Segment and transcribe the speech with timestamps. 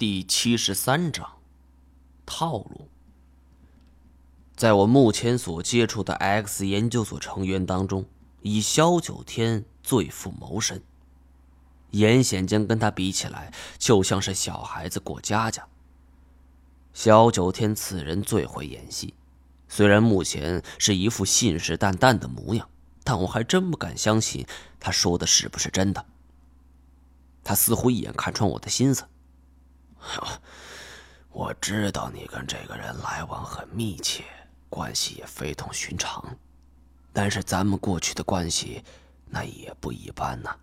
[0.00, 1.28] 第七十三章，
[2.24, 2.88] 套路。
[4.56, 8.06] 在我目前所接触的 X 研究所成员当中，
[8.40, 10.82] 以萧九天最富谋深。
[11.90, 15.68] 严显江跟他比起来，就像是小孩子过家家。
[16.94, 19.12] 萧九天此人最会演戏，
[19.68, 22.66] 虽然目前是一副信誓旦旦的模样，
[23.04, 24.46] 但我还真不敢相信
[24.78, 26.06] 他说的是不是真的。
[27.44, 29.04] 他似乎一眼看穿我的心思。
[31.30, 34.24] 我知道你跟这个人来往很密切，
[34.68, 36.24] 关系也非同寻常，
[37.12, 38.82] 但是咱们过去的关系
[39.26, 40.56] 那也不一般呐。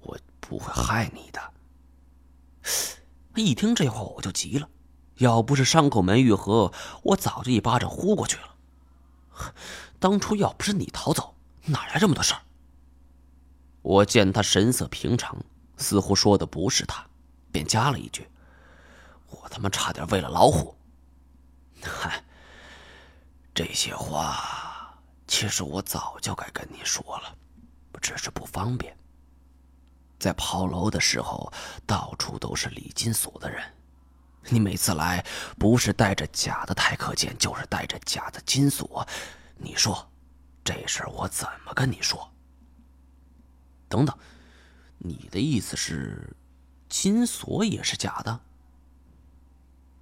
[0.00, 1.52] 我不会害你的。
[3.36, 4.68] 一听这话我就急了，
[5.16, 8.54] 要不是伤口没愈合，我早就一巴掌呼过去了。
[10.00, 11.34] 当初要不是你逃走，
[11.66, 12.40] 哪来这么多事儿？
[13.82, 15.36] 我见他神色平常，
[15.76, 17.06] 似乎说的不是他，
[17.52, 18.28] 便加了一句。
[19.28, 20.76] 我他妈差点喂了老虎！
[21.82, 22.22] 嗨，
[23.54, 27.36] 这些话其实我早就该跟你说了，
[28.00, 28.96] 只是不方便。
[30.18, 31.52] 在炮楼的时候，
[31.86, 33.62] 到处都是李金锁的人，
[34.48, 35.24] 你每次来
[35.58, 39.06] 不是带着假的太克剑，就是带着假的金锁，
[39.56, 40.10] 你说
[40.64, 42.28] 这事儿我怎么跟你说？
[43.88, 44.18] 等等，
[44.98, 46.36] 你的意思是
[46.88, 48.40] 金锁也是假的？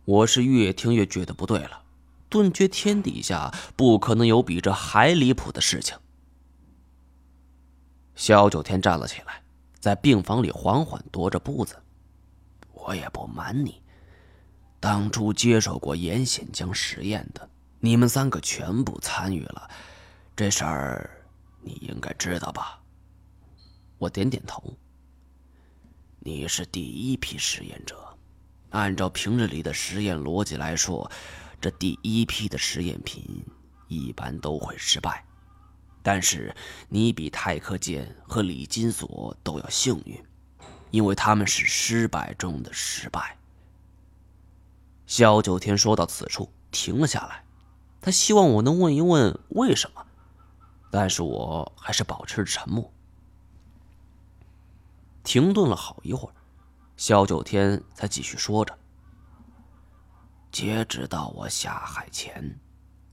[0.06, 1.82] 我是越听越觉得不对了，
[2.28, 5.98] 顿觉天底下不可能有比这还离谱的事情。
[8.14, 9.42] 萧九天站了起来，
[9.80, 11.76] 在病房里缓缓踱着步子。
[12.72, 13.82] 我也不瞒你，
[14.78, 19.68] 当初接受过严显江实验的，你们三个全部参与了，
[20.36, 21.10] 这事儿
[21.62, 22.80] 你应该知道吧？
[23.98, 24.62] 我点点头。
[26.20, 28.15] 你是第一批实验者。
[28.76, 31.10] 按照平日里的实验逻辑来说，
[31.62, 33.42] 这第一批的实验品
[33.88, 35.24] 一般都会失败。
[36.02, 36.54] 但是
[36.90, 40.22] 你比泰克剑和李金锁都要幸运，
[40.90, 43.38] 因为他们是失败中的失败。
[45.06, 47.44] 萧九天说到此处停了下来，
[48.02, 50.06] 他希望我能问一问为什么，
[50.90, 52.92] 但是我还是保持沉默。
[55.24, 56.35] 停顿了好一会儿。
[56.96, 58.76] 萧九天才继续说着
[60.50, 62.58] ：“截止到我下海前，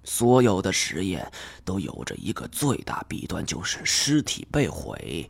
[0.06, 1.30] 所有的实验
[1.66, 5.30] 都有着一个最大弊端，就是尸体被毁，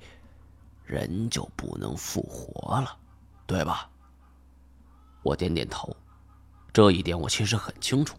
[0.86, 2.97] 人就不能复活了，
[3.47, 3.90] 对吧？”
[5.24, 5.96] 我点点头，
[6.72, 8.18] 这一点我其实很清楚。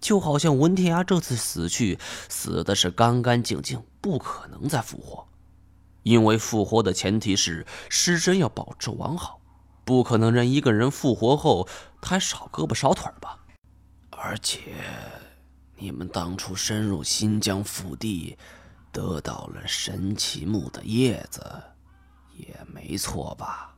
[0.00, 1.98] 就好像文天涯这次死去，
[2.28, 5.26] 死的是干干净净，不可能再复活，
[6.02, 9.40] 因为复活的前提是尸身要保持完好。
[9.84, 11.66] 不可能让一个人复活后
[12.02, 13.38] 他还少胳膊少腿吧？
[14.10, 14.74] 而且，
[15.76, 18.36] 你们当初深入新疆腹地，
[18.92, 21.40] 得到了神奇木的叶子，
[22.36, 23.74] 也没错吧？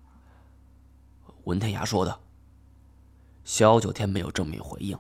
[1.44, 2.20] 文天涯说的。
[3.44, 4.98] 萧九天没有正面回应。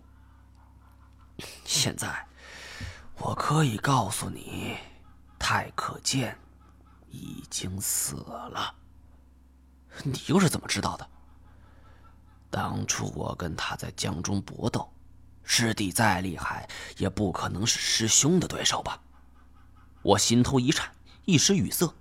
[1.64, 2.26] 现在，
[3.18, 4.76] 我可以告诉你，
[5.38, 6.36] 太可见
[7.10, 8.74] 已经死了。
[10.04, 11.08] 你又是怎么知道的？
[12.50, 14.90] 当初我跟他在江中搏斗，
[15.42, 19.00] 师弟再厉害，也不可能是师兄的对手吧？
[20.02, 20.92] 我心头一颤，
[21.24, 21.94] 一时语塞。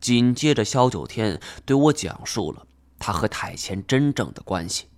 [0.00, 2.66] 紧接着，萧九天对我讲述了
[2.98, 4.88] 他和太乾真正的关系。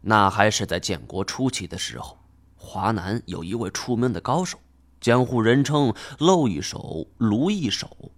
[0.00, 2.18] 那还是在建国初期的时候，
[2.56, 4.58] 华南有一位出名的高手，
[5.02, 8.12] 江湖人称“漏一手”“卢一手”。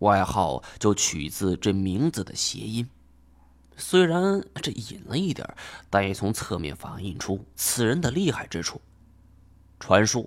[0.00, 2.88] 外号就取自这名字的谐音，
[3.76, 5.46] 虽然这隐了一点，
[5.90, 8.80] 但也从侧面反映出此人的厉害之处。
[9.78, 10.26] 传说，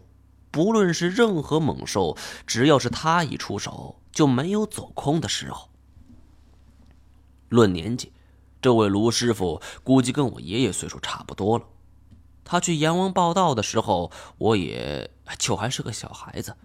[0.51, 5.69] 不论是任何猛兽，只要是他一出手，就没有走空的时候。
[7.49, 8.11] 论年纪，
[8.61, 11.65] 这位卢师傅估计跟我爷爷岁数差不多了。
[12.43, 16.55] 他去阎王报道的时候，我也就还是个小孩子。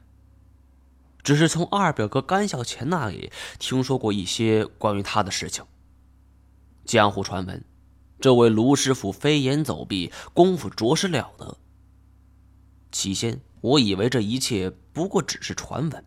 [1.22, 5.64] 只是从二表哥甘小钱那里听说过一些关于他的事情。
[6.84, 7.62] 江湖传闻，
[8.18, 11.58] 这位卢师傅飞檐走壁，功夫着实了得。
[12.90, 16.04] 起先我以为这一切不过只是传闻，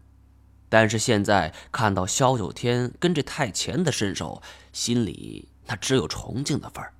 [0.69, 4.41] 但是现在看到萧九天跟这太乾的身手，
[4.73, 6.93] 心里那只有崇敬的份儿。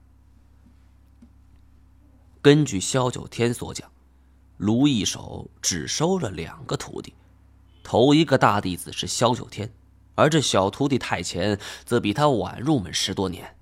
[2.44, 3.92] 根据萧九天所讲，
[4.62, 7.16] 卢一手只收了两个徒弟。
[7.82, 9.74] 头一个大弟子是萧九天，
[10.14, 13.58] 而这小徒弟太乾则比他晚入门十多年，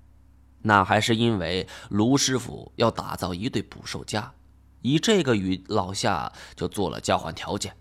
[0.60, 4.34] 那还是因为卢师傅要打造一对捕兽夹，
[4.82, 7.74] 以这个与老夏就做了交换条件。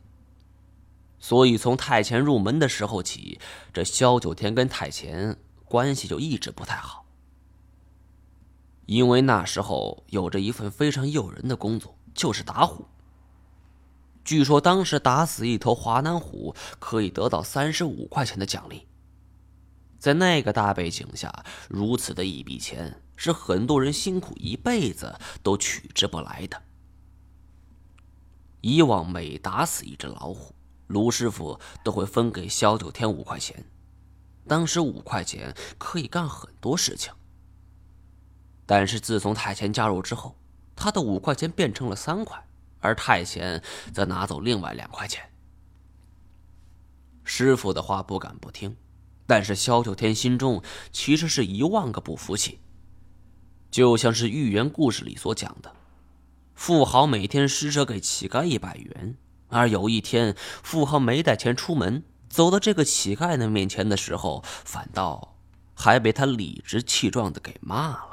[1.19, 3.37] 所以从太前入门的时候起，
[3.73, 5.35] 这萧九天跟太前
[5.65, 7.05] 关系就一直不太好。
[8.85, 12.85] 因为那时候有着一份非常诱人的工作，就是打虎。
[14.23, 18.87] 据说当时打死一头华南虎可以得到三十五块钱的奖励。
[19.97, 26.61] 在那个大背景下，如此的一笔钱是很多人辛苦一辈子都取之不来的。
[28.61, 30.53] 以往每打死一只老虎，
[30.87, 33.65] 卢师傅都会分给萧九天五块钱。
[34.47, 37.13] 当时五块钱可以干很多事情。
[38.65, 40.35] 但是自从太前加入之后，
[40.75, 42.41] 他的五块钱变成了三块，
[42.79, 43.61] 而太前
[43.93, 45.23] 则拿走另外两块钱。
[47.23, 48.75] 师傅的话不敢不听。
[49.27, 52.59] 但是萧九天心中其实是一万个不服气，
[53.69, 55.71] 就像是寓言故事里所讲的，
[56.55, 59.15] 富豪每天施舍给乞丐一百元，
[59.49, 65.37] 而有一天富豪没带钱出门，走到这个乞丐的面前的时候，反倒
[65.75, 68.08] 还被他理直气壮的给骂了。